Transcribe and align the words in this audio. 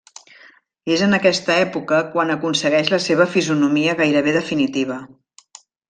És 0.95 1.03
en 1.07 1.17
aquesta 1.17 1.57
època 1.65 1.99
quan 2.15 2.35
aconsegueix 2.37 2.91
la 2.95 3.01
seva 3.09 3.31
fisonomia 3.37 3.97
gairebé 4.03 4.35
definitiva. 4.41 4.99